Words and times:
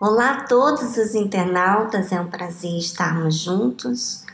Olá 0.00 0.30
a 0.30 0.44
todos 0.44 0.96
os 0.96 1.12
internautas, 1.16 2.12
é 2.12 2.20
um 2.20 2.30
prazer 2.30 2.78
estarmos 2.78 3.34
juntos 3.34 4.24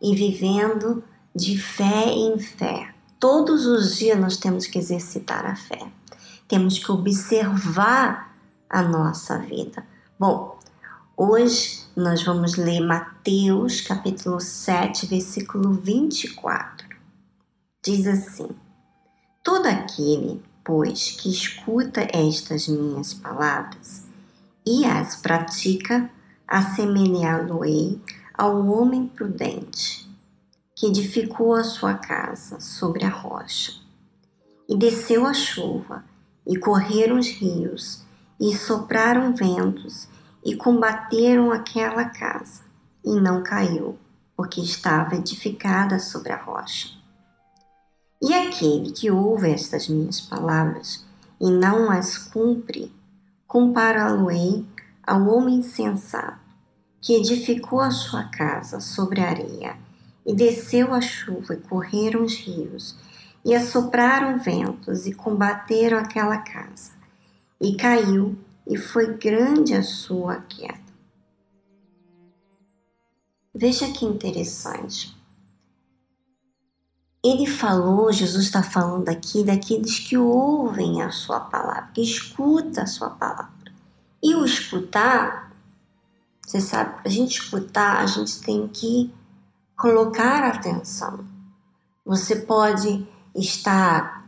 e 0.00 0.14
vivendo 0.14 1.02
de 1.34 1.58
fé 1.60 2.04
em 2.06 2.38
fé. 2.38 2.94
Todos 3.18 3.66
os 3.66 3.96
dias 3.96 4.16
nós 4.16 4.36
temos 4.36 4.68
que 4.68 4.78
exercitar 4.78 5.44
a 5.44 5.56
fé, 5.56 5.90
temos 6.46 6.78
que 6.78 6.92
observar 6.92 8.32
a 8.70 8.80
nossa 8.80 9.38
vida. 9.38 9.84
Bom, 10.16 10.56
hoje 11.16 11.84
nós 11.96 12.22
vamos 12.22 12.54
ler 12.54 12.78
Mateus 12.78 13.80
capítulo 13.80 14.38
7, 14.38 15.04
versículo 15.06 15.72
24. 15.72 16.86
Diz 17.84 18.06
assim: 18.06 18.50
Todo 19.42 19.66
aquele, 19.66 20.40
pois, 20.62 21.10
que 21.10 21.28
escuta 21.28 22.06
estas 22.12 22.68
minhas 22.68 23.12
palavras 23.14 24.06
e 24.70 24.84
as 24.84 25.16
pratica, 25.16 26.10
assemelhá-lo-ei 26.46 27.98
ao 28.34 28.66
homem 28.66 29.08
prudente, 29.08 30.06
que 30.76 30.88
edificou 30.88 31.54
a 31.54 31.64
sua 31.64 31.94
casa 31.94 32.60
sobre 32.60 33.06
a 33.06 33.08
rocha. 33.08 33.72
E 34.68 34.76
desceu 34.76 35.24
a 35.24 35.32
chuva, 35.32 36.04
e 36.46 36.58
correram 36.58 37.18
os 37.18 37.28
rios, 37.28 38.04
e 38.38 38.54
sopraram 38.54 39.34
ventos, 39.34 40.06
e 40.44 40.54
combateram 40.54 41.50
aquela 41.50 42.04
casa, 42.04 42.60
e 43.02 43.18
não 43.18 43.42
caiu, 43.42 43.98
porque 44.36 44.60
estava 44.60 45.14
edificada 45.14 45.98
sobre 45.98 46.30
a 46.30 46.36
rocha. 46.36 46.90
E 48.20 48.34
aquele 48.34 48.92
que 48.92 49.10
ouve 49.10 49.50
estas 49.50 49.88
minhas 49.88 50.20
palavras 50.20 51.06
e 51.40 51.50
não 51.50 51.90
as 51.90 52.18
cumpre, 52.18 52.92
compará-lo-ei 53.48 54.66
ao 55.02 55.26
homem 55.26 55.62
sensato, 55.62 56.38
que 57.00 57.14
edificou 57.14 57.80
a 57.80 57.90
sua 57.90 58.24
casa 58.24 58.78
sobre 58.78 59.22
a 59.22 59.30
areia, 59.30 59.76
e 60.26 60.34
desceu 60.34 60.92
a 60.92 61.00
chuva, 61.00 61.54
e 61.54 61.56
correram 61.56 62.24
os 62.24 62.36
rios, 62.36 62.98
e 63.42 63.54
assopraram 63.54 64.38
ventos, 64.38 65.06
e 65.06 65.14
combateram 65.14 65.96
aquela 65.96 66.36
casa, 66.36 66.92
e 67.58 67.74
caiu, 67.74 68.38
e 68.66 68.76
foi 68.76 69.16
grande 69.16 69.72
a 69.72 69.82
sua 69.82 70.42
queda. 70.42 70.88
Veja 73.54 73.90
que 73.90 74.04
interessante. 74.04 75.17
Ele 77.24 77.46
falou, 77.46 78.12
Jesus 78.12 78.44
está 78.44 78.62
falando 78.62 79.08
aqui 79.08 79.42
daqueles 79.42 79.98
que 79.98 80.16
ouvem 80.16 81.02
a 81.02 81.10
sua 81.10 81.40
palavra, 81.40 81.90
que 81.92 82.00
escutam 82.00 82.84
a 82.84 82.86
sua 82.86 83.10
palavra. 83.10 83.72
E 84.22 84.34
o 84.34 84.44
escutar, 84.44 85.52
você 86.44 86.60
sabe, 86.60 86.94
para 86.94 87.08
a 87.08 87.10
gente 87.10 87.40
escutar, 87.40 87.98
a 87.98 88.06
gente 88.06 88.40
tem 88.40 88.68
que 88.68 89.12
colocar 89.76 90.44
atenção. 90.44 91.24
Você 92.04 92.36
pode 92.36 93.06
estar 93.34 94.24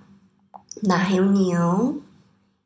na 0.83 0.97
reunião 0.97 2.03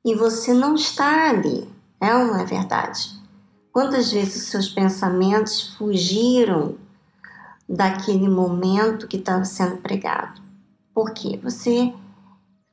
e 0.04 0.14
você 0.14 0.52
não 0.52 0.74
está 0.74 1.30
ali, 1.30 1.68
é 2.00 2.14
ou 2.14 2.26
não 2.26 2.38
é 2.38 2.44
verdade? 2.44 3.22
Quantas 3.72 4.12
vezes 4.12 4.42
os 4.42 4.48
seus 4.48 4.68
pensamentos 4.68 5.74
fugiram 5.76 6.76
daquele 7.68 8.28
momento 8.28 9.08
que 9.08 9.16
estava 9.16 9.44
sendo 9.44 9.78
pregado. 9.78 10.40
Por 10.94 11.12
quê? 11.12 11.40
Você 11.42 11.92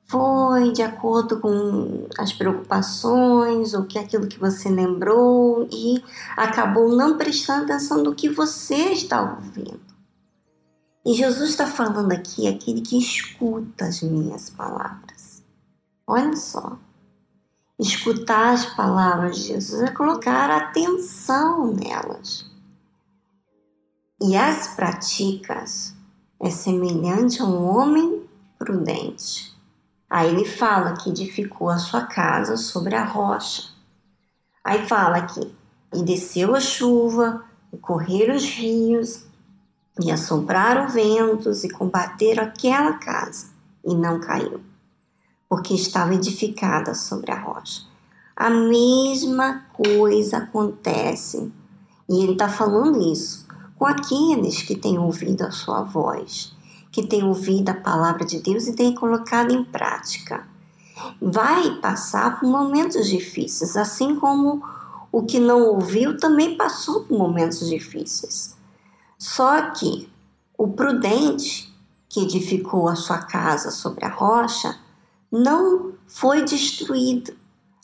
foi 0.06 0.74
de 0.74 0.82
acordo 0.82 1.40
com 1.40 2.08
as 2.18 2.34
preocupações 2.34 3.74
ou 3.74 3.86
que 3.86 3.98
aquilo 3.98 4.28
que 4.28 4.38
você 4.38 4.70
lembrou 4.70 5.68
e 5.72 6.04
acabou 6.36 6.94
não 6.96 7.18
prestando 7.18 7.64
atenção 7.64 8.04
no 8.04 8.14
que 8.14 8.30
você 8.30 8.92
está 8.92 9.22
ouvindo. 9.22 9.80
E 11.06 11.14
Jesus 11.14 11.52
está 11.52 11.66
falando 11.66 12.12
aqui 12.12 12.48
aquele 12.48 12.82
que 12.82 13.00
escuta 13.00 13.86
as 13.86 14.02
minhas 14.02 14.50
palavras. 14.50 15.42
Olha 16.06 16.36
só. 16.36 16.78
Escutar 17.80 18.54
as 18.54 18.66
palavras 18.76 19.38
de 19.38 19.48
Jesus 19.48 19.82
é 19.82 19.90
colocar 19.90 20.52
atenção 20.52 21.74
nelas 21.74 22.51
e 24.22 24.38
as 24.38 24.68
praticas 24.76 25.96
é 26.40 26.52
semelhante 26.52 27.42
a 27.42 27.46
um 27.46 27.66
homem 27.76 28.22
prudente. 28.60 29.52
Aí 30.08 30.30
ele 30.30 30.46
fala 30.46 30.94
que 30.94 31.10
edificou 31.10 31.70
a 31.70 31.80
sua 31.80 32.04
casa 32.04 32.56
sobre 32.56 32.94
a 32.94 33.04
rocha. 33.04 33.64
Aí 34.64 34.88
fala 34.88 35.24
que 35.24 35.52
e 35.94 36.04
desceu 36.04 36.56
a 36.56 36.60
chuva, 36.60 37.44
e 37.74 37.78
correram 37.78 38.36
os 38.36 38.46
rios, 38.46 39.26
e 40.00 40.12
assopraram 40.12 40.88
ventos, 40.88 41.64
e 41.64 41.70
combateram 41.70 42.44
aquela 42.44 42.94
casa, 42.94 43.48
e 43.84 43.94
não 43.94 44.20
caiu, 44.22 44.62
porque 45.50 45.74
estava 45.74 46.14
edificada 46.14 46.94
sobre 46.94 47.32
a 47.32 47.40
rocha. 47.40 47.82
A 48.36 48.50
mesma 48.50 49.66
coisa 49.74 50.38
acontece, 50.38 51.52
e 52.08 52.24
ele 52.24 52.34
está 52.34 52.48
falando 52.48 53.02
isso 53.02 53.51
com 53.82 53.88
aqueles 53.88 54.62
que 54.62 54.76
têm 54.76 55.00
ouvido 55.00 55.42
a 55.42 55.50
sua 55.50 55.82
voz, 55.82 56.54
que 56.92 57.02
têm 57.02 57.24
ouvido 57.24 57.70
a 57.70 57.74
palavra 57.74 58.24
de 58.24 58.40
Deus 58.40 58.68
e 58.68 58.76
têm 58.76 58.94
colocado 58.94 59.52
em 59.52 59.64
prática. 59.64 60.48
Vai 61.20 61.78
passar 61.82 62.40
por 62.40 62.48
momentos 62.48 63.08
difíceis, 63.10 63.76
assim 63.76 64.16
como 64.18 64.64
o 65.12 65.24
que 65.24 65.40
não 65.40 65.64
ouviu 65.64 66.16
também 66.16 66.56
passou 66.56 67.06
por 67.06 67.18
momentos 67.18 67.68
difíceis. 67.68 68.56
Só 69.18 69.72
que 69.72 70.08
o 70.56 70.68
prudente 70.68 71.74
que 72.08 72.22
edificou 72.22 72.88
a 72.88 72.96
sua 72.96 73.18
casa 73.18 73.72
sobre 73.72 74.06
a 74.06 74.10
rocha 74.10 74.78
não 75.32 75.94
foi 76.06 76.46
destruído. 76.46 77.34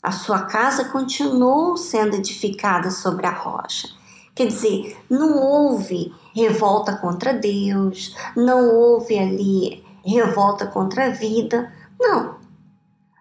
A 0.00 0.12
sua 0.12 0.42
casa 0.42 0.84
continuou 0.84 1.76
sendo 1.76 2.14
edificada 2.14 2.88
sobre 2.92 3.26
a 3.26 3.32
rocha. 3.32 3.97
Quer 4.38 4.46
dizer, 4.46 4.96
não 5.10 5.36
houve 5.36 6.14
revolta 6.32 6.94
contra 6.96 7.34
Deus, 7.34 8.14
não 8.36 8.72
houve 8.72 9.18
ali 9.18 9.84
revolta 10.04 10.64
contra 10.64 11.06
a 11.06 11.10
vida. 11.10 11.72
Não. 11.98 12.36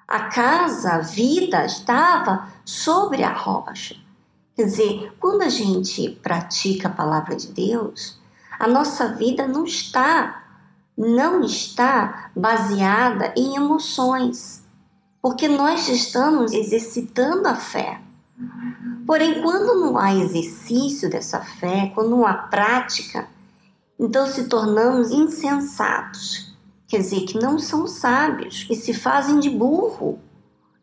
A 0.07 0.25
casa, 0.25 0.91
a 0.91 0.99
vida 0.99 1.65
estava 1.65 2.49
sobre 2.63 3.23
a 3.23 3.33
rocha. 3.33 3.95
Quer 4.55 4.65
dizer, 4.65 5.11
quando 5.19 5.41
a 5.41 5.49
gente 5.49 6.07
pratica 6.21 6.87
a 6.87 6.91
palavra 6.91 7.35
de 7.35 7.47
Deus, 7.47 8.21
a 8.59 8.67
nossa 8.67 9.15
vida 9.15 9.47
não 9.47 9.63
está 9.63 10.43
não 10.95 11.41
está 11.41 12.29
baseada 12.35 13.33
em 13.35 13.55
emoções, 13.55 14.63
porque 15.19 15.47
nós 15.47 15.89
estamos 15.89 16.51
exercitando 16.53 17.47
a 17.47 17.55
fé. 17.55 18.01
Porém, 19.05 19.41
quando 19.41 19.79
não 19.79 19.97
há 19.97 20.13
exercício 20.13 21.09
dessa 21.09 21.39
fé, 21.39 21.91
quando 21.95 22.09
não 22.09 22.25
há 22.25 22.33
prática, 22.33 23.27
então 23.99 24.27
se 24.27 24.47
tornamos 24.47 25.11
insensatos. 25.11 26.55
Quer 26.87 26.99
dizer, 26.99 27.21
que 27.21 27.37
não 27.37 27.57
são 27.57 27.87
sábios, 27.87 28.63
que 28.63 28.75
se 28.75 28.93
fazem 28.93 29.39
de 29.39 29.49
burro. 29.49 30.19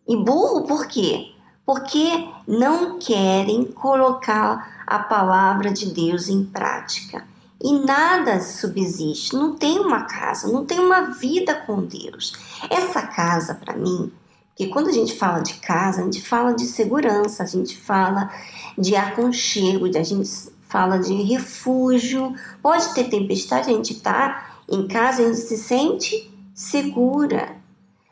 E 0.07 0.17
burro 0.17 0.67
por 0.67 0.87
quê? 0.87 1.33
Porque 1.65 2.29
não 2.47 2.99
querem 2.99 3.65
colocar 3.65 4.85
a 4.87 4.99
palavra 4.99 5.73
de 5.73 5.87
Deus 5.87 6.29
em 6.29 6.45
prática. 6.45 7.27
E 7.63 7.79
nada 7.79 8.43
subsiste, 8.43 9.35
não 9.35 9.57
tem 9.57 9.79
uma 9.79 10.03
casa, 10.03 10.53
não 10.53 10.67
tem 10.67 10.79
uma 10.79 11.03
vida 11.13 11.55
com 11.55 11.83
Deus. 11.83 12.35
Essa 12.69 13.01
casa, 13.07 13.55
para 13.55 13.75
mim, 13.75 14.13
porque 14.55 14.69
quando 14.69 14.89
a 14.89 14.93
gente 14.93 15.17
fala 15.17 15.41
de 15.41 15.55
casa, 15.55 16.01
a 16.01 16.05
gente 16.05 16.23
fala 16.23 16.55
de 16.55 16.65
segurança, 16.65 17.43
a 17.43 17.47
gente 17.47 17.77
fala 17.77 18.31
de 18.79 18.95
aconchego, 18.95 19.87
a 19.87 20.03
gente 20.03 20.31
fala 20.69 20.97
de 20.97 21.13
refúgio. 21.23 22.33
Pode 22.63 22.95
ter 22.95 23.11
tempestade, 23.11 23.69
a 23.69 23.75
gente 23.75 23.95
está 23.95 24.55
em 24.71 24.87
casa, 24.87 25.23
a 25.23 25.27
gente 25.27 25.41
se 25.41 25.59
sente 25.59 26.33
segura. 26.55 27.57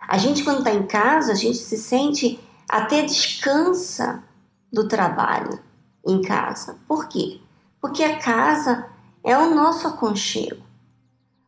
A 0.00 0.18
gente, 0.18 0.42
quando 0.42 0.58
está 0.58 0.72
em 0.72 0.82
casa, 0.84 1.30
a 1.30 1.36
gente 1.36 1.58
se 1.58 1.78
sente 1.78 2.40
até 2.68 3.02
descansa 3.02 4.24
do 4.72 4.88
trabalho 4.88 5.60
em 6.04 6.20
casa. 6.22 6.76
Por 6.88 7.06
quê? 7.06 7.40
Porque 7.80 8.02
a 8.02 8.18
casa 8.18 8.88
é 9.22 9.38
o 9.38 9.54
nosso 9.54 9.86
aconchego. 9.86 10.64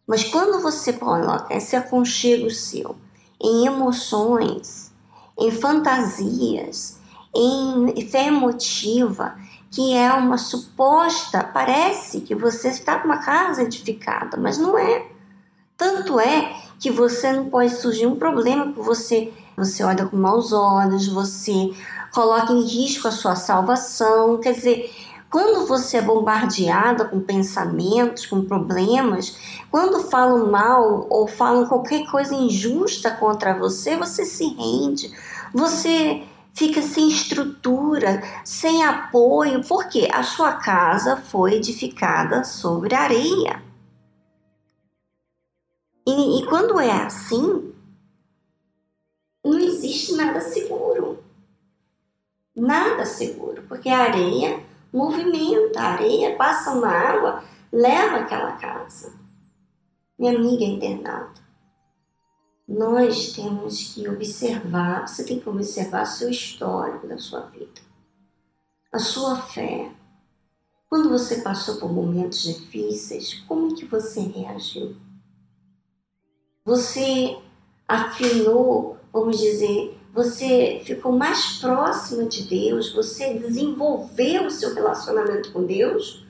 Mas 0.07 0.23
quando 0.23 0.63
você 0.63 0.93
coloca 0.93 1.53
esse 1.53 1.75
aconchego 1.75 2.49
seu 2.49 2.95
em 3.45 3.67
emoções, 3.67 4.91
em 5.39 5.51
fantasias, 5.51 6.99
em 7.35 8.09
fé 8.09 8.29
emotiva, 8.29 9.37
que 9.71 9.95
é 9.95 10.11
uma 10.13 10.39
suposta, 10.39 11.45
parece 11.45 12.23
que 12.23 12.35
você 12.35 12.69
está 12.69 12.99
com 12.99 13.09
uma 13.09 13.19
casa 13.19 13.63
edificada, 13.63 14.39
mas 14.39 14.57
não 14.57 14.79
é. 14.79 15.07
Tanto 15.77 16.19
é 16.19 16.55
que 16.81 16.91
você 16.91 17.33
não 17.33 17.51
pode 17.51 17.75
surgir 17.75 18.07
um 18.07 18.17
problema 18.17 18.73
por 18.73 18.85
você 18.85 19.33
você 19.57 19.85
olha 19.85 20.07
com 20.07 20.17
maus 20.17 20.53
olhos, 20.53 21.07
você 21.07 21.73
coloca 22.13 22.53
em 22.53 22.63
risco 22.63 23.07
a 23.07 23.13
sua 23.13 23.37
salvação. 23.37 24.39
Quer 24.39 24.55
dizer, 24.55 24.93
quando 25.35 25.67
você 25.67 25.97
é 25.97 26.01
bombardeada 26.01 27.07
com 27.07 27.19
pensamentos, 27.19 28.25
com 28.25 28.45
problemas, 28.45 29.37
quando 29.69 30.05
falam 30.05 30.49
mal 30.49 31.09
ou 31.11 31.27
falam 31.27 31.67
qualquer 31.67 32.09
coisa 32.09 32.37
injusta 32.37 33.11
contra 33.11 33.59
você, 33.59 33.97
você 33.97 34.25
se 34.25 34.47
rende. 34.47 35.13
Você 35.53 36.23
fica 36.53 36.81
sem 36.81 37.09
estrutura, 37.09 38.23
sem 38.45 38.85
apoio, 38.85 39.65
porque 39.65 40.09
a 40.13 40.23
sua 40.23 40.53
casa 40.53 41.17
foi 41.17 41.55
edificada 41.55 42.45
sobre 42.45 42.95
areia. 42.95 43.61
E, 46.07 46.43
e 46.43 46.47
quando 46.47 46.79
é 46.79 46.93
assim, 46.93 47.75
não 49.45 49.59
existe 49.59 50.15
nada 50.15 50.41
seguro. 50.41 51.25
Nada 52.55 53.05
seguro, 53.05 53.65
porque 53.67 53.89
a 53.89 53.99
areia 53.99 54.74
movimenta, 54.95 55.81
a 55.81 55.93
areia 55.95 56.37
passa 56.37 56.71
uma 56.71 56.89
água, 56.89 57.43
leva 57.73 58.19
aquela 58.19 58.53
casa. 58.53 59.13
Minha 60.17 60.39
amiga 60.39 60.65
internauta, 60.65 61.43
nós 62.67 63.33
temos 63.33 63.93
que 63.93 64.09
observar, 64.09 65.09
você 65.09 65.25
tem 65.25 65.41
que 65.41 65.49
observar 65.49 66.07
seu 66.07 66.31
histórico 66.31 67.09
da 67.09 67.19
sua 67.19 67.41
vida, 67.41 67.83
a 68.93 69.01
sua 69.01 69.37
fé. 69.37 69.93
Quando 70.89 71.09
você 71.09 71.43
passou 71.43 71.79
por 71.79 71.93
momentos 71.93 72.45
difíceis, 72.45 73.35
como 73.49 73.73
é 73.73 73.75
que 73.75 73.85
você 73.85 74.21
reagiu? 74.21 74.97
Você 76.65 77.37
afinou, 77.89 78.97
vamos 79.13 79.39
dizer, 79.39 80.01
você 80.15 80.81
ficou 80.85 81.11
mais 81.11 81.59
próximo 81.59 82.29
de 82.29 82.45
Deus, 82.45 82.93
você 82.93 83.35
desenvolveu 83.35 84.47
o 84.47 84.51
seu 84.51 84.73
relacionamento 84.73 85.51
com 85.51 85.65
Deus, 85.65 86.25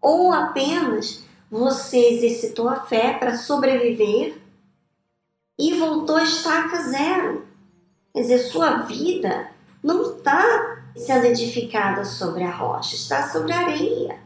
ou 0.00 0.32
apenas 0.32 1.24
você 1.50 1.98
exercitou 2.10 2.68
a 2.68 2.76
fé 2.76 3.14
para 3.14 3.36
sobreviver 3.36 4.40
e 5.58 5.74
voltou 5.74 6.16
a 6.16 6.22
estaca 6.22 6.76
zero. 6.82 7.44
Quer 8.12 8.20
dizer, 8.20 8.38
sua 8.38 8.82
vida 8.82 9.50
não 9.82 10.16
está 10.16 10.84
sendo 10.96 11.24
edificada 11.24 12.04
sobre 12.04 12.44
a 12.44 12.52
rocha, 12.52 12.94
está 12.94 13.28
sobre 13.30 13.52
a 13.52 13.58
areia. 13.58 14.20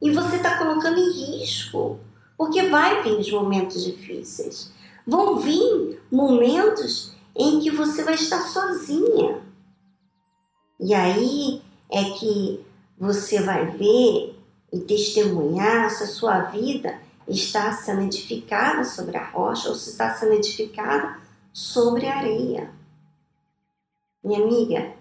E 0.00 0.10
você 0.10 0.36
está 0.36 0.56
colocando 0.56 0.98
em 0.98 1.40
risco, 1.40 2.00
porque 2.38 2.62
vai 2.62 3.02
vir 3.02 3.18
os 3.18 3.30
momentos 3.30 3.84
difíceis. 3.84 4.72
Vão 5.06 5.36
vir 5.36 6.00
momentos 6.10 7.14
em 7.36 7.60
que 7.60 7.70
você 7.70 8.02
vai 8.02 8.14
estar 8.14 8.40
sozinha. 8.42 9.40
E 10.78 10.94
aí 10.94 11.62
é 11.90 12.04
que 12.18 12.64
você 12.98 13.42
vai 13.42 13.66
ver 13.66 14.36
e 14.72 14.80
testemunhar 14.80 15.90
se 15.90 16.04
a 16.04 16.06
sua 16.06 16.40
vida 16.42 16.98
está 17.26 17.72
sendo 17.72 18.02
edificada 18.02 18.84
sobre 18.84 19.16
a 19.16 19.24
rocha 19.24 19.68
ou 19.68 19.74
se 19.74 19.90
está 19.90 20.14
sendo 20.14 20.34
edificada 20.34 21.18
sobre 21.52 22.06
a 22.06 22.18
areia. 22.18 22.70
Minha 24.22 24.42
amiga, 24.42 24.92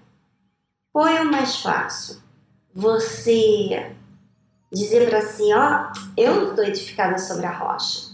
qual 0.92 1.08
é 1.08 1.22
o 1.22 1.31
mais 1.31 1.58
fácil? 1.58 2.18
Você 2.74 3.96
dizer 4.72 5.10
para 5.10 5.22
si, 5.22 5.52
ó, 5.54 5.92
eu 6.16 6.50
estou 6.50 6.64
edificada 6.64 7.18
sobre 7.18 7.46
a 7.46 7.52
rocha. 7.52 8.10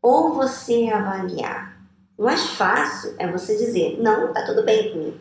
Ou 0.00 0.34
você 0.34 0.88
avaliar. 0.88 1.77
O 2.18 2.24
mais 2.24 2.42
fácil 2.50 3.14
é 3.16 3.30
você 3.30 3.56
dizer, 3.56 3.96
não, 4.02 4.32
tá 4.32 4.44
tudo 4.44 4.64
bem 4.64 4.90
comigo. 4.90 5.16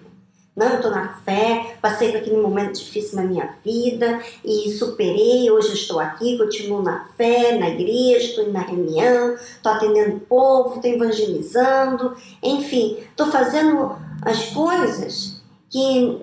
Não, 0.55 0.65
eu 0.65 0.81
tô 0.81 0.89
na 0.89 1.13
fé, 1.19 1.77
passei 1.79 2.11
por 2.11 2.17
aquele 2.17 2.37
momento 2.37 2.79
difícil 2.79 3.17
na 3.17 3.23
minha 3.23 3.53
vida 3.63 4.19
e 4.43 4.71
superei, 4.71 5.51
hoje 5.51 5.73
estou 5.73 5.99
aqui, 5.99 6.35
continuo 6.35 6.81
na 6.81 7.05
fé, 7.15 7.55
na 7.59 7.69
igreja, 7.69 8.25
estou 8.25 8.51
na 8.51 8.61
reunião, 8.61 9.35
estou 9.35 9.71
atendendo 9.71 10.15
o 10.15 10.19
povo, 10.21 10.77
estou 10.77 10.89
evangelizando, 10.91 12.17
enfim, 12.41 12.97
estou 13.11 13.27
fazendo 13.27 13.95
as 14.23 14.49
coisas 14.49 15.39
que 15.69 16.19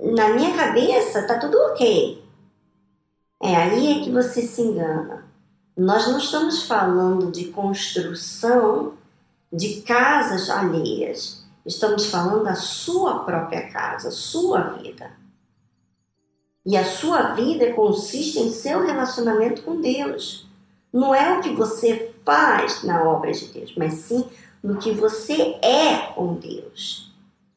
na 0.00 0.28
minha 0.28 0.56
cabeça 0.56 1.26
tá 1.26 1.40
tudo 1.40 1.58
ok. 1.72 2.22
É 3.42 3.56
aí 3.56 3.98
é 3.98 4.04
que 4.04 4.12
você 4.12 4.42
se 4.42 4.62
engana. 4.62 5.24
Nós 5.76 6.06
não 6.06 6.18
estamos 6.18 6.62
falando 6.62 7.32
de 7.32 7.46
construção 7.46 8.92
de 9.52 9.80
casas 9.82 10.50
alheias. 10.50 11.44
Estamos 11.64 12.06
falando 12.06 12.44
da 12.44 12.54
sua 12.54 13.20
própria 13.20 13.68
casa, 13.68 14.10
sua 14.10 14.60
vida. 14.60 15.12
E 16.64 16.76
a 16.76 16.84
sua 16.84 17.34
vida 17.34 17.72
consiste 17.72 18.38
em 18.38 18.50
seu 18.50 18.84
relacionamento 18.84 19.62
com 19.62 19.80
Deus. 19.80 20.46
Não 20.92 21.14
é 21.14 21.38
o 21.38 21.42
que 21.42 21.50
você 21.50 22.14
faz 22.24 22.82
na 22.82 23.02
obra 23.04 23.32
de 23.32 23.46
Deus, 23.46 23.74
mas 23.76 23.94
sim 23.94 24.24
no 24.62 24.76
que 24.76 24.92
você 24.92 25.58
é 25.62 26.12
com 26.14 26.34
Deus. 26.34 27.12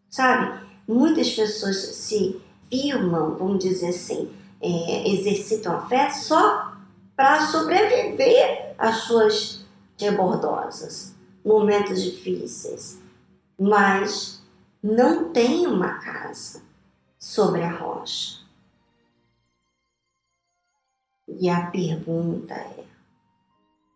Sabe? 0.10 0.62
Muitas 0.88 1.32
pessoas 1.32 1.78
se 1.78 2.42
firmam, 2.70 3.36
vamos 3.36 3.64
dizer 3.64 3.90
assim, 3.90 4.30
é, 4.62 5.10
exercitam 5.10 5.76
a 5.76 5.82
fé 5.88 6.10
só 6.10 6.74
para 7.16 7.48
sobreviver 7.48 8.76
às 8.78 8.98
suas 8.98 9.66
rebordosas 9.98 11.16
momentos 11.44 12.02
difíceis, 12.02 13.02
mas 13.60 14.42
não 14.82 15.32
tem 15.32 15.68
uma 15.68 16.00
casa 16.00 16.62
sobre 17.18 17.64
a 17.64 17.72
rocha. 17.72 18.42
E 21.28 21.50
a 21.50 21.68
pergunta 21.68 22.54
é: 22.54 22.86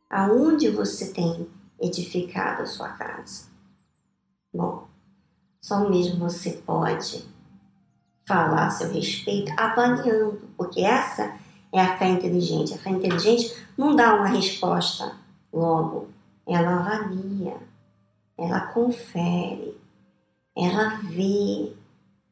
aonde 0.09 0.69
você 0.69 1.11
tem 1.11 1.49
edificado 1.79 2.63
a 2.63 2.65
sua 2.65 2.89
casa? 2.89 3.47
Bom, 4.53 4.87
só 5.61 5.89
mesmo 5.89 6.19
você 6.19 6.51
pode 6.51 7.25
falar 8.27 8.67
a 8.67 8.71
seu 8.71 8.91
respeito 8.91 9.51
avaliando, 9.57 10.49
porque 10.55 10.81
essa 10.81 11.37
é 11.71 11.79
a 11.81 11.97
fé 11.97 12.07
inteligente. 12.07 12.73
A 12.73 12.77
fé 12.77 12.89
inteligente 12.89 13.53
não 13.77 13.95
dá 13.95 14.15
uma 14.15 14.27
resposta 14.27 15.17
logo, 15.51 16.07
ela 16.47 16.75
avalia, 16.75 17.57
ela 18.37 18.67
confere, 18.67 19.75
ela 20.55 20.97
vê, 21.01 21.73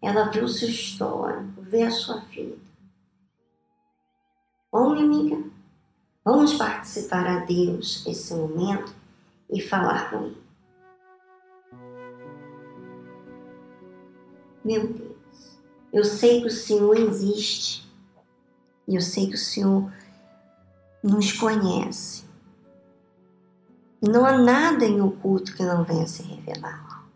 ela 0.02 0.26
vê 0.26 0.42
o 0.42 0.48
seu 0.48 0.70
histórico, 0.70 1.62
vê 1.62 1.84
a 1.84 1.92
sua 1.92 2.20
vida. 2.20 2.58
Bom, 4.72 4.92
minha 4.92 5.06
amiga, 5.06 5.44
vamos 6.24 6.54
participar 6.54 7.28
a 7.28 7.40
Deus 7.46 8.06
esse 8.06 8.34
momento 8.34 8.94
e 9.52 9.62
falar 9.62 10.10
com 10.10 10.26
Ele. 10.26 10.44
Meu 14.64 14.88
Deus, 14.88 15.60
eu 15.92 16.04
sei 16.04 16.42
que 16.42 16.48
o 16.48 16.52
Senhor 16.52 16.98
existe 16.98 17.88
e 18.88 18.96
eu 18.96 19.02
sei 19.02 19.28
que 19.28 19.36
o 19.36 19.38
Senhor 19.38 19.92
nos 21.04 21.34
conhece. 21.34 22.24
Não 24.06 24.26
há 24.26 24.38
nada 24.38 24.84
em 24.84 25.00
oculto 25.00 25.56
que 25.56 25.64
não 25.64 25.86
venha 25.86 26.06
se 26.06 26.22
revelar. 26.24 27.08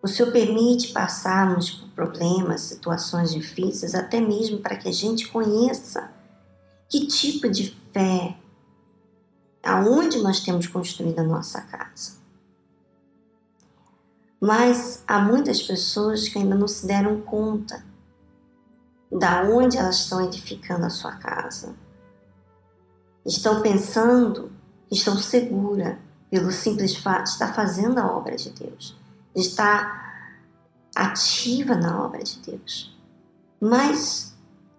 O 0.00 0.06
Senhor 0.06 0.30
permite 0.30 0.92
passarmos 0.92 1.68
por 1.68 1.88
problemas, 1.88 2.60
situações 2.60 3.32
difíceis, 3.32 3.92
até 3.92 4.20
mesmo 4.20 4.58
para 4.58 4.76
que 4.76 4.88
a 4.88 4.92
gente 4.92 5.26
conheça 5.26 6.12
que 6.88 7.08
tipo 7.08 7.50
de 7.50 7.76
fé, 7.92 8.36
aonde 9.64 10.18
nós 10.22 10.38
temos 10.38 10.68
construído 10.68 11.18
a 11.18 11.24
nossa 11.24 11.60
casa. 11.62 12.12
Mas 14.40 15.02
há 15.08 15.18
muitas 15.18 15.60
pessoas 15.60 16.28
que 16.28 16.38
ainda 16.38 16.54
não 16.54 16.68
se 16.68 16.86
deram 16.86 17.20
conta 17.20 17.84
da 19.10 19.42
onde 19.42 19.76
elas 19.76 19.96
estão 19.96 20.24
edificando 20.24 20.86
a 20.86 20.90
sua 20.90 21.16
casa. 21.16 21.74
Estão 23.26 23.60
pensando 23.60 24.59
estão 24.90 25.16
seguras 25.16 25.96
pelo 26.30 26.50
simples 26.50 26.96
fato 26.96 27.24
de 27.24 27.30
estar 27.30 27.54
fazendo 27.54 27.98
a 27.98 28.16
obra 28.16 28.36
de 28.36 28.50
Deus, 28.50 28.96
de 29.34 29.42
estar 29.42 30.00
ativa 30.94 31.74
na 31.74 32.04
obra 32.04 32.22
de 32.22 32.38
Deus. 32.40 32.96
Mas 33.60 34.34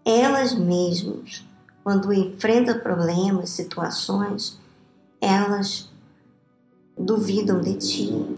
elas 0.06 0.54
mesmas, 0.54 1.46
quando 1.84 2.14
enfrentam 2.14 2.80
problemas, 2.80 3.52
situações, 3.52 4.60
elas 5.20 5.90
duvidam 6.98 7.62
de 7.62 7.76
ti, 7.76 8.38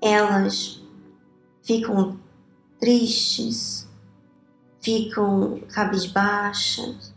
elas 0.00 0.82
ficam 1.62 2.18
tristes, 2.78 3.88
ficam 4.80 5.60
cabisbaixas. 5.72 7.12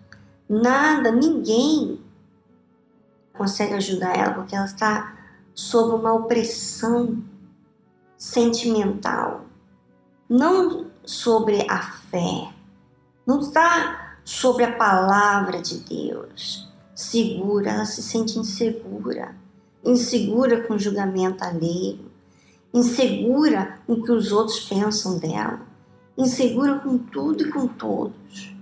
Nada, 0.50 1.12
ninguém 1.12 2.00
consegue 3.34 3.74
ajudar 3.74 4.18
ela 4.18 4.34
porque 4.34 4.56
ela 4.56 4.66
está 4.66 5.18
sob 5.54 5.94
uma 5.96 6.13
opressão 6.13 7.22
sentimental, 8.18 9.46
não 10.30 10.88
sobre 11.06 11.66
a 11.70 11.80
fé, 11.82 12.50
não 13.25 13.40
está 13.40 14.18
sobre 14.24 14.63
a 14.63 14.75
palavra 14.75 15.62
de 15.62 15.80
Deus. 15.80 16.72
Segura, 16.96 17.72
ela 17.72 17.86
se 17.86 18.02
sente 18.02 18.40
insegura, 18.40 19.36
insegura 19.84 20.63
com 20.63 20.75
o 20.75 20.80
julgamento 20.80 21.44
alheio, 21.44 22.12
insegura 22.74 23.80
com 23.86 23.94
o 23.94 24.04
que 24.04 24.12
os 24.12 24.32
outros 24.32 24.60
pensam 24.62 25.18
dela, 25.18 25.62
insegura 26.18 26.80
com 26.80 26.98
tudo 26.98 27.44
e 27.44 27.52
com 27.52 27.68
todos. 27.68 28.56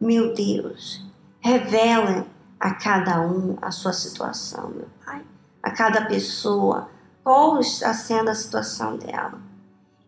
Meu 0.00 0.34
Deus, 0.34 1.04
revela 1.40 2.26
a 2.62 2.70
cada 2.72 3.20
um 3.20 3.58
a 3.60 3.72
sua 3.72 3.92
situação, 3.92 4.70
meu 4.70 4.86
Pai, 5.04 5.20
a 5.60 5.72
cada 5.72 6.06
pessoa, 6.06 6.88
qual 7.24 7.58
está 7.58 7.92
sendo 7.92 8.30
a 8.30 8.34
situação 8.36 8.96
dela. 8.96 9.42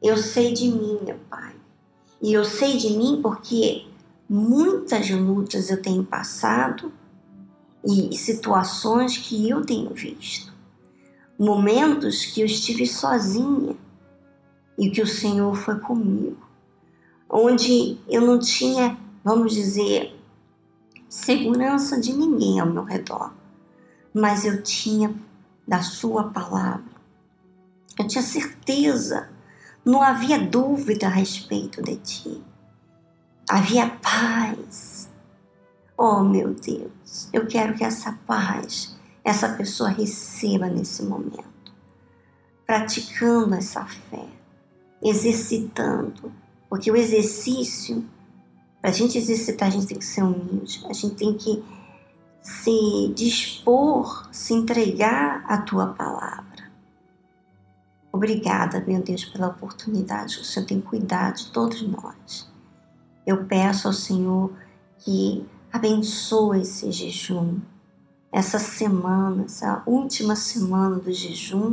Eu 0.01 0.17
sei 0.17 0.55
de 0.55 0.69
mim, 0.69 1.01
meu 1.05 1.19
Pai, 1.29 1.53
e 2.23 2.33
eu 2.33 2.45
sei 2.45 2.77
de 2.77 2.97
mim 2.97 3.19
porque 3.21 3.89
muitas 4.31 5.11
lutas 5.11 5.69
eu 5.69 5.83
tenho 5.83 6.05
passado 6.05 6.93
e 7.85 8.17
situações 8.17 9.19
que 9.19 9.51
eu 9.51 9.67
tenho 9.67 9.93
visto. 9.93 10.55
Momentos 11.37 12.25
que 12.25 12.41
eu 12.41 12.47
estive 12.47 12.87
sozinha 12.87 13.75
e 14.79 14.91
que 14.91 15.03
o 15.03 15.07
Senhor 15.09 15.57
foi 15.57 15.81
comigo. 15.81 16.47
Onde 17.29 17.99
eu 18.09 18.21
não 18.21 18.39
tinha, 18.39 18.97
vamos 19.25 19.53
dizer, 19.53 20.14
segurança 21.15 22.01
de 22.01 22.13
ninguém 22.13 22.59
ao 22.59 22.69
meu 22.69 22.83
redor, 22.83 23.33
mas 24.13 24.45
eu 24.45 24.63
tinha 24.65 25.15
da 25.67 25.81
Sua 25.81 26.25
palavra. 26.25 26.93
Eu 27.97 28.09
tinha 28.09 28.23
certeza, 28.23 29.31
não 29.85 30.03
havia 30.03 30.41
dúvida 30.41 31.07
a 31.07 31.11
respeito 31.11 31.81
de 31.81 31.97
Ti. 31.97 32.43
Havia 33.49 33.89
paz. 33.89 35.09
Oh 35.97 36.25
meu 36.25 36.53
Deus, 36.53 37.29
eu 37.33 37.47
quero 37.47 37.75
que 37.75 37.85
essa 37.85 38.19
paz, 38.27 38.97
essa 39.23 39.51
pessoa 39.51 39.91
receba 39.91 40.67
nesse 40.67 41.05
momento, 41.05 41.73
praticando 42.67 43.55
essa 43.55 43.85
fé, 43.85 44.27
exercitando, 45.01 46.33
porque 46.69 46.91
o 46.91 46.97
exercício 46.97 48.05
para 48.85 48.91
a 48.91 48.95
gente 48.95 49.17
exercitar, 49.17 49.69
a 49.69 49.71
gente 49.71 49.87
tem 49.87 49.99
que 49.99 50.05
ser 50.05 50.23
humilde, 50.23 50.85
a 50.87 50.93
gente 50.93 51.15
tem 51.15 51.33
que 51.33 51.65
se 52.43 53.15
dispor, 53.15 54.29
se 54.31 54.53
entregar 54.53 55.43
à 55.49 55.57
tua 55.57 55.95
palavra. 55.95 56.71
Obrigada, 58.13 58.85
meu 58.87 59.01
Deus, 59.03 59.25
pela 59.25 59.47
oportunidade 59.47 60.37
que 60.37 60.43
o 60.43 60.45
Senhor 60.45 60.67
tem 60.67 60.83
cuidado 60.83 61.37
de 61.37 61.51
todos 61.51 61.81
nós. 61.81 62.47
Eu 63.27 63.47
peço 63.47 63.89
ao 63.89 63.95
Senhor 63.95 64.53
que 64.99 65.47
abençoe 65.73 66.61
esse 66.61 66.93
jejum, 66.93 67.61
essa 68.31 68.59
semana, 68.59 69.45
essa 69.47 69.83
última 69.87 70.37
semana 70.37 70.97
do 70.97 71.11
jejum. 71.11 71.73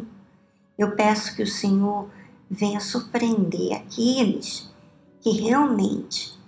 Eu 0.78 0.96
peço 0.96 1.36
que 1.36 1.44
o 1.44 1.48
Senhor 1.48 2.08
venha 2.50 2.80
surpreender 2.80 3.74
aqueles 3.74 4.72
que 5.20 5.32
realmente 5.32 6.40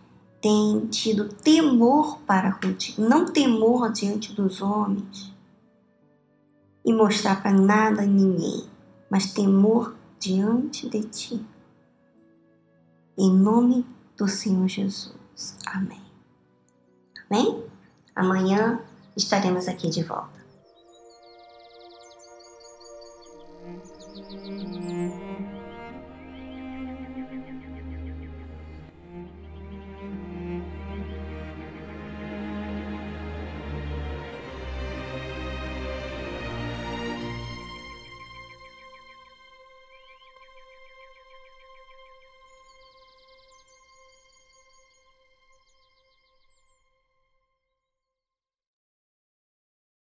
tem 0.43 0.87
tido 0.87 1.29
temor 1.29 2.19
para 2.27 2.49
Ruth, 2.49 2.97
não 2.97 3.25
temor 3.25 3.89
diante 3.93 4.33
dos 4.33 4.61
homens 4.61 5.33
e 6.83 6.91
mostrar 6.91 7.41
para 7.41 7.53
nada 7.53 8.01
ninguém, 8.01 8.69
mas 9.09 9.31
temor 9.31 9.95
diante 10.19 10.89
de 10.89 11.01
ti. 11.03 11.45
Em 13.17 13.31
nome 13.31 13.85
do 14.17 14.27
Senhor 14.27 14.67
Jesus. 14.67 15.15
Amém. 15.65 16.01
Amém? 17.29 17.63
Amanhã 18.13 18.81
estaremos 19.15 19.69
aqui 19.69 19.89
de 19.89 20.03
volta. 20.03 20.43